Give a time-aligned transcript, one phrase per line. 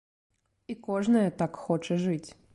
[0.73, 2.29] І кожнае так хоча жыць!